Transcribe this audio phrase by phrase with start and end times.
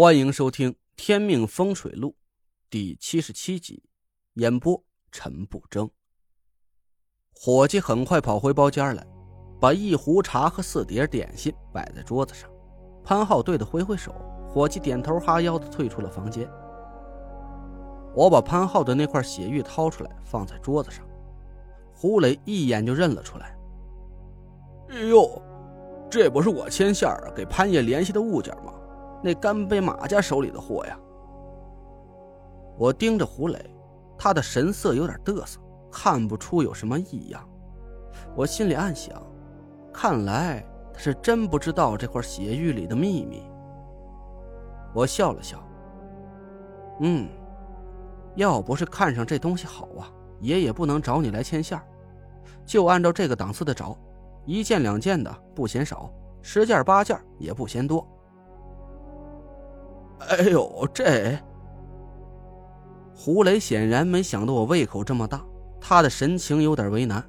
[0.00, 2.10] 欢迎收听《天命风水录》
[2.70, 3.82] 第七十七集，
[4.34, 5.90] 演播陈不争。
[7.34, 9.04] 伙计很快跑回包间来，
[9.60, 12.48] 把一壶茶和四碟点心摆在桌子上。
[13.02, 14.14] 潘浩对他挥挥手，
[14.48, 16.48] 伙计点头哈腰的退出了房间。
[18.14, 21.04] 我把潘浩的那块血玉掏出来放在桌子上，
[21.92, 23.58] 胡磊一眼就认了出来。
[24.90, 25.42] 哎呦，
[26.08, 28.74] 这不是我牵线给潘爷联系的物件吗？
[29.22, 30.98] 那干杯马家手里的货呀！
[32.76, 33.58] 我盯着胡磊，
[34.16, 35.58] 他的神色有点嘚瑟，
[35.90, 37.48] 看不出有什么异样。
[38.36, 39.20] 我心里暗想，
[39.92, 43.42] 看来他是真不知道这块血玉里的秘密。
[44.94, 45.58] 我笑了笑，
[47.00, 47.28] 嗯，
[48.36, 51.80] 要不是看上这东西好啊，爷爷不能找你来牵线
[52.64, 53.96] 就按照这个档次的找，
[54.44, 56.10] 一件两件的不嫌少，
[56.42, 58.06] 十件八件也不嫌多。
[60.20, 61.38] 哎呦，这
[63.14, 65.44] 胡雷显然没想到我胃口这么大，
[65.80, 67.24] 他的神情有点为难。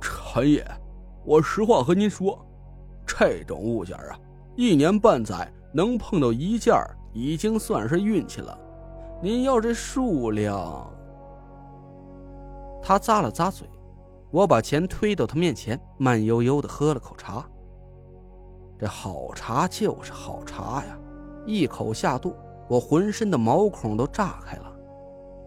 [0.00, 0.64] 陈爷，
[1.24, 2.38] 我实话和您说，
[3.06, 4.18] 这种物件啊，
[4.56, 6.74] 一年半载能碰到一件，
[7.12, 8.58] 已经算是运气了。
[9.22, 10.92] 您要这数量，
[12.82, 13.66] 他咂了咂嘴，
[14.30, 17.44] 我把钱推到他面前，慢悠悠的喝了口茶。
[18.78, 20.98] 这好茶就是好茶呀。
[21.46, 22.34] 一口下肚，
[22.68, 24.76] 我浑身的毛孔都炸开了，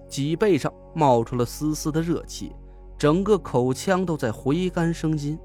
[0.08, 2.56] 脊背上冒出了丝丝的热气，
[2.98, 5.38] 整个口腔都在回甘生津。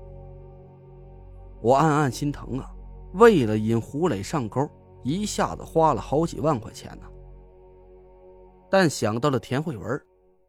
[1.61, 2.71] 我暗暗心疼啊，
[3.15, 4.69] 为了引胡磊上钩，
[5.03, 7.07] 一下子花了好几万块钱呢。
[8.71, 10.03] 但想到了田慧文，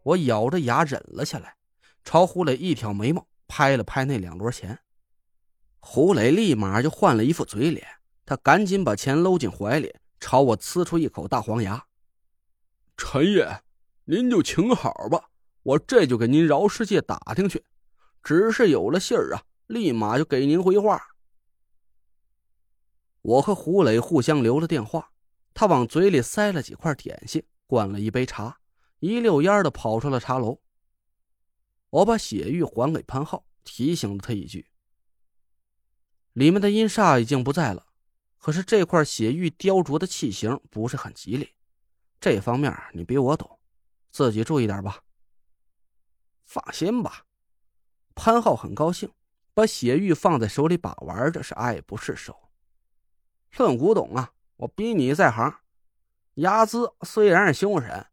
[0.04, 1.54] 我咬着牙忍了下来，
[2.04, 4.78] 朝胡磊一挑眉毛，拍了拍那两摞钱。
[5.80, 7.86] 胡磊立马就换了一副嘴脸。
[8.26, 11.86] 他赶紧把钱搂进怀里，朝我呲出一口大黄牙。
[12.96, 13.64] 陈爷，
[14.06, 15.30] 您就请好吧，
[15.64, 17.64] 我这就给您饶世界打听去，
[18.22, 21.02] 只是有了信儿啊，立马就给您回话。
[23.22, 25.12] 我和胡磊互相留了电话，
[25.54, 28.60] 他往嘴里塞了几块点心，灌了一杯茶，
[29.00, 30.62] 一溜烟的跑出了茶楼。
[31.90, 34.68] 我把血玉还给潘浩，提醒了他一句
[36.34, 37.88] ：“里面的阴煞已经不在了。”
[38.44, 41.50] 可是这块血玉雕琢的器型不是很吉利，
[42.20, 43.58] 这方面你比我懂，
[44.12, 45.00] 自己注意点吧。
[46.44, 47.24] 放心吧，
[48.14, 49.10] 潘浩很高兴，
[49.54, 52.38] 把血玉放在手里把玩着，是爱不释手。
[53.56, 55.56] 论古董啊，我比你在行。
[56.34, 58.08] 压子虽然是凶神，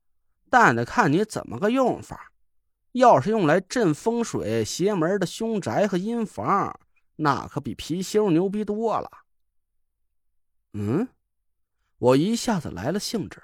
[0.48, 2.30] 但得看你怎么个用法。
[2.92, 6.78] 要是用来镇风水邪门的凶宅和阴房，
[7.16, 9.10] 那可比貔貅牛逼多了。
[10.72, 11.08] 嗯，
[11.98, 13.42] 我一下子来了兴致。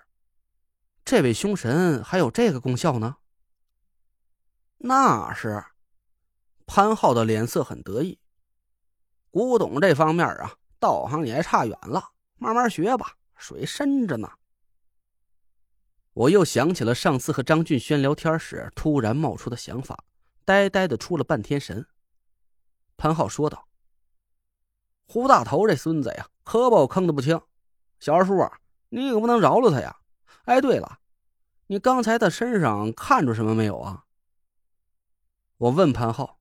[1.04, 3.16] 这位凶神还有这个功效呢？
[4.78, 5.64] 那是，
[6.66, 8.18] 潘浩的脸色很得意。
[9.30, 14.30] 古董这方面啊，道行你还差远了，慢慢学吧，水深着呢。
[16.12, 20.04] 我又想起了上次和张俊轩聊天时突然冒出的想法，
[20.44, 21.86] 呆呆的出了半天神。
[22.96, 23.68] 潘浩说道
[25.06, 27.42] ：“胡大头这孙子呀。”可把我坑的不轻，
[27.98, 29.98] 小二叔啊，你可不能饶了他呀！
[30.44, 31.00] 哎，对了，
[31.66, 34.04] 你刚才他身上看出什么没有啊？
[35.56, 36.38] 我问潘浩：“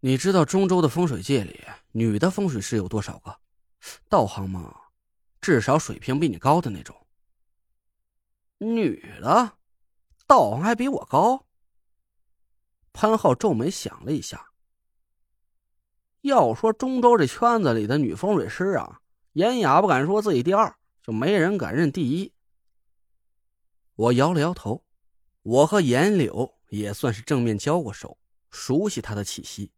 [0.00, 3.40] 你知道中州的风水界里女的风水师有多少个？
[4.10, 4.76] 道行吗？
[5.40, 6.94] 至少水平比你高的那种。
[8.58, 9.56] 女的，
[10.26, 11.46] 道行还比我高？”
[12.92, 14.51] 潘浩皱眉想了一下。
[16.22, 19.00] 要说中州这圈子里的女风水师啊，
[19.32, 22.32] 严雅不敢说自己第二，就没人敢认第一。
[23.96, 24.84] 我摇了摇头，
[25.42, 28.18] 我和严柳也算是正面交过手，
[28.50, 29.72] 熟悉他的气息。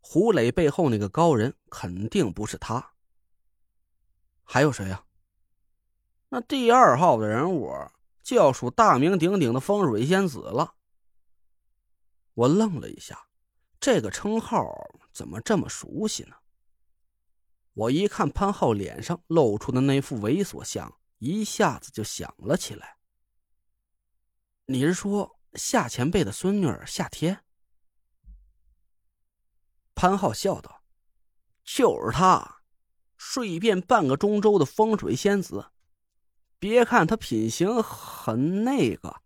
[0.00, 2.92] 胡磊背后那个高人肯定不是他。
[4.44, 5.04] 还有谁呀？
[6.28, 7.72] 那第二号的人物
[8.22, 10.74] 就要数大名鼎鼎的风水仙子了。
[12.34, 13.26] 我愣了一下，
[13.80, 14.64] 这个称号。
[15.12, 16.36] 怎么这么熟悉呢？
[17.72, 22.98] 我一看潘浩脸上露出的那副猥琐相，一下子就想了起来。
[24.66, 27.44] 你是说夏前辈的孙女夏天？
[29.94, 30.82] 潘浩笑道
[31.64, 32.60] ：“就是她，
[33.16, 35.70] 睡遍半个中州的风水仙子。
[36.58, 39.22] 别看她品行很那个，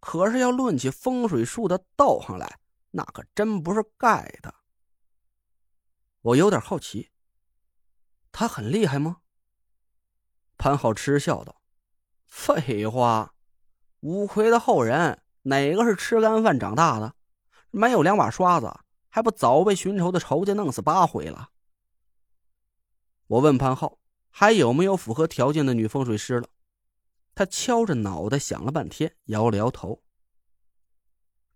[0.00, 2.60] 可是要论起风水术的道行来，
[2.96, 4.54] 那可真不是盖的。”
[6.22, 7.10] 我有点好奇，
[8.32, 9.18] 他很厉害吗？
[10.56, 11.60] 潘浩嗤笑道
[12.24, 13.34] ：“废话，
[14.00, 17.14] 五魁的后人哪个是吃干饭长大的？
[17.70, 18.72] 没有两把刷子，
[19.08, 21.50] 还不早被寻仇的仇家弄死八回了？”
[23.26, 23.98] 我问潘浩
[24.30, 26.48] 还有没有符合条件的女风水师了，
[27.34, 30.03] 他敲着脑袋想了半天，摇了摇头。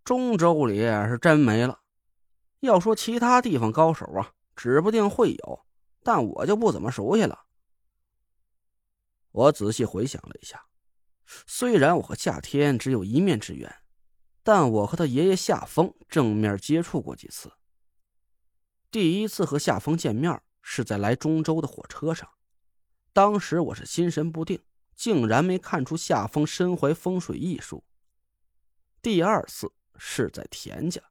[0.08, 1.82] 中州里是真没了。
[2.60, 5.66] 要说其他地方高手啊，指不定会有，
[6.02, 7.44] 但我就不怎么熟悉了。
[9.32, 10.64] 我仔细回想了一下，
[11.46, 13.70] 虽然我和夏天只有一面之缘，
[14.42, 17.52] 但我和他爷爷夏风正面接触过几次。
[18.90, 22.26] 第一次和夏风见面是在来中州的火车上，
[23.12, 24.58] 当时我是心神不定，
[24.96, 27.84] 竟然没看出夏风身怀风水艺术。
[29.02, 31.02] 第二次是在田家。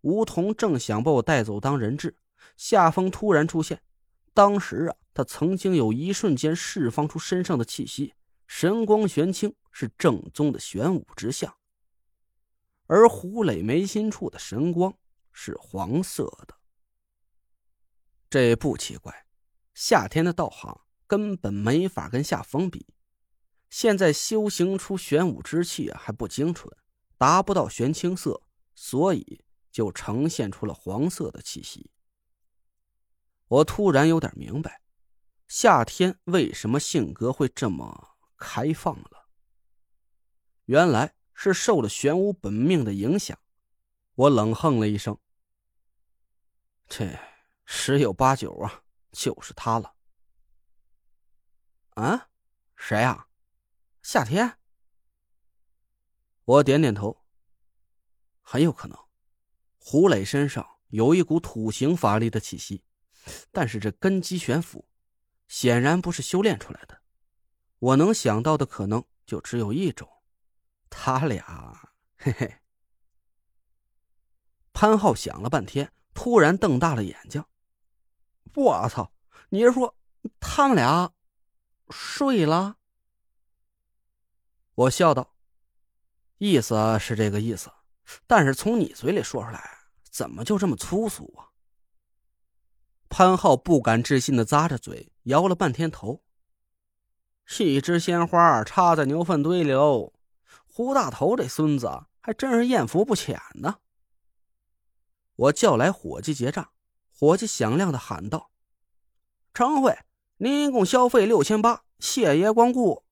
[0.00, 2.16] 吴桐正想把我带走当人质，
[2.56, 3.80] 夏风突然出现。
[4.32, 8.14] 当时啊，他曾经有一瞬间释放出身上的气息，
[8.46, 11.56] 神光玄清，是正宗的玄武之相。
[12.86, 14.94] 而胡磊眉心处的神光
[15.32, 16.54] 是黄色的，
[18.28, 19.26] 这不奇怪。
[19.72, 22.86] 夏天的道行根本没法跟夏风比，
[23.70, 26.76] 现在修行出玄武之气啊还不精纯，
[27.18, 28.42] 达不到玄青色，
[28.74, 29.44] 所以。
[29.74, 31.90] 就呈现出了黄色的气息。
[33.48, 34.82] 我突然有点明白，
[35.48, 39.26] 夏天为什么性格会这么开放了。
[40.66, 43.36] 原来是受了玄武本命的影响。
[44.14, 45.18] 我冷哼了一声
[46.86, 47.18] ：“这
[47.64, 49.96] 十有八九啊，就是他了。”
[52.00, 52.28] 啊？
[52.76, 53.26] 谁呀？
[54.02, 54.56] 夏天？
[56.44, 57.24] 我点点头。
[58.42, 58.98] 很有可能。
[59.78, 62.84] 胡磊身上有一股土行法力的气息，
[63.52, 64.88] 但是这根基玄符，
[65.48, 67.02] 显然不是修炼出来的。
[67.78, 70.08] 我能想到的可能就只有一种，
[70.88, 72.60] 他俩，嘿嘿。
[74.72, 77.44] 潘浩想了半天，突然瞪大了眼睛
[78.56, 79.12] ：“我操！
[79.50, 79.96] 你是说
[80.40, 81.12] 他们俩
[81.90, 82.78] 睡了？”
[84.74, 85.33] 我笑道
[86.38, 87.70] ：“意思是这个意思，
[88.26, 89.70] 但是从你嘴里说出来。”
[90.14, 91.50] 怎么就这么粗俗啊？
[93.08, 96.22] 潘浩不敢置信的咂着嘴，摇了半天头。
[97.58, 100.12] 一枝鲜花插在牛粪堆里喽！
[100.66, 103.80] 胡大头这孙子还真是艳福不浅呢。
[105.34, 106.70] 我叫来伙计结账，
[107.10, 108.52] 伙计响亮的喊道
[109.52, 109.98] ：“常会，
[110.36, 113.03] 您一共消费六千八，谢爷光顾。”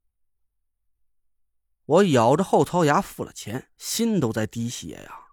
[1.93, 5.27] 我咬着后槽牙付了钱，心都在滴血呀。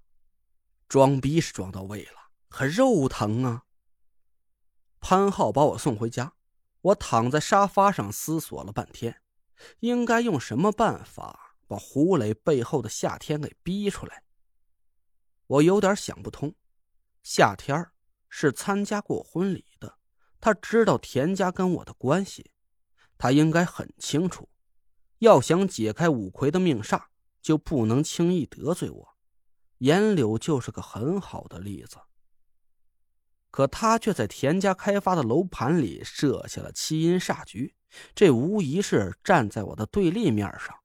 [0.90, 3.64] 装逼是装到位了，可肉疼啊！
[5.00, 6.34] 潘浩把我送回家，
[6.82, 9.22] 我躺在沙发上思索了半天，
[9.80, 14.24] 应该用什么办法把胡磊背后的夏天给逼出来。
[15.48, 16.54] 我有点想不通。
[17.24, 17.90] 夏天
[18.28, 19.98] 是参加过婚礼的，
[20.42, 22.52] 他知道田家跟我的关系，
[23.18, 24.50] 他应该很清楚，
[25.19, 27.04] 要想解开五魁的命煞，
[27.42, 29.16] 就不能轻易得罪我。
[29.77, 31.98] 严柳就是个很好的例子，
[33.50, 37.74] 可他却在田家开发的楼盘里设下了七阴煞局，
[38.13, 40.76] 这无疑是站在我的对立面上。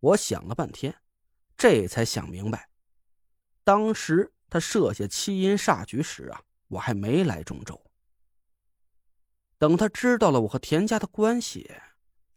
[0.00, 0.94] 我想了半天，
[1.56, 2.70] 这才想明白，
[3.62, 7.78] 当时他设下七阴煞局时啊，我还没来中州。
[9.58, 11.70] 等他知道了我和田家的关系，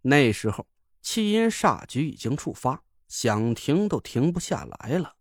[0.01, 0.67] 那时候
[1.01, 2.83] 七阴煞局已经触发。
[3.07, 5.17] 想停都停不下来了，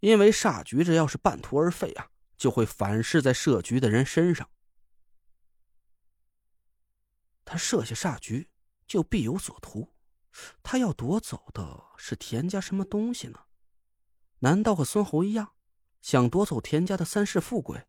[0.00, 4.50] 因为煞局这要是半途而废啊，就会反噬在设局的人身上。
[7.44, 8.50] 他设下煞局，
[8.84, 9.94] 就必有所图。
[10.60, 13.44] 他要夺走的是田家什么东西呢？
[14.40, 15.54] 难道和孙侯一样，
[16.02, 17.86] 想夺走田家的三世富贵？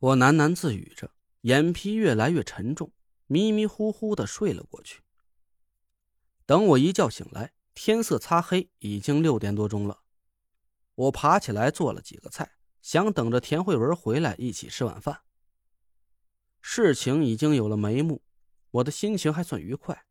[0.00, 2.92] 我喃喃自语着，眼皮越来越沉重，
[3.28, 5.02] 迷迷糊糊的睡了过去。
[6.44, 10.00] 等我一觉醒来，天色擦黑，已经六点多钟了。
[10.94, 15.20] 我爬起来做了几个菜，想等着田慧文回来一起吃晚饭。
[16.60, 18.22] 事情已经有了眉目，
[18.72, 20.06] 我的心情还算愉快。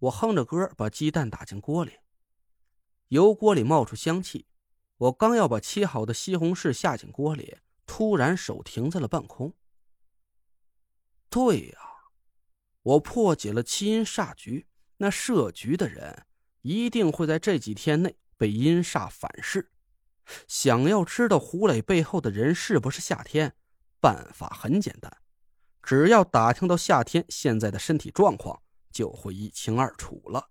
[0.00, 1.92] 我哼着歌把鸡蛋打进锅里，
[3.08, 4.46] 油锅里冒出香气。
[4.98, 9.54] 我刚要把切好的西红柿下进锅里，突然手停在了半空。
[11.30, 11.85] 对呀，
[12.86, 14.68] 我破解了七阴煞局。
[14.98, 16.24] 那设局的人
[16.62, 19.70] 一定会在这几天内被阴煞反噬。
[20.48, 23.54] 想要知道胡磊背后的人是不是夏天，
[24.00, 25.14] 办法很简单，
[25.82, 30.50] 只要打听到夏天现在的身体状况，就会一清二楚了。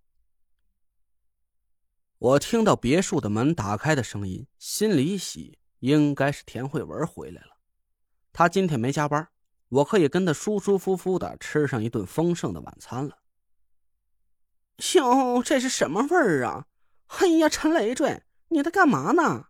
[2.18, 7.58] 我听到别墅的门打开的声音，心里一喜，应该是田慧文回来了。
[8.32, 9.28] 他今天没加班，
[9.76, 13.18] 我可以跟他舒舒服服的吃上一顿丰盛的晚餐了。
[14.94, 16.68] 哟，这是什么味儿啊？
[17.08, 19.48] 哎呀，陈累赘，你在干嘛呢？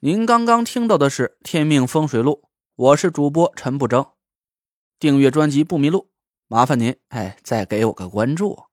[0.00, 2.42] 您刚刚听到的是《天命风水录》，
[2.76, 4.12] 我是主播陈不争。
[4.98, 6.10] 订阅专辑不迷路，
[6.46, 8.65] 麻烦您哎，再给我个关注。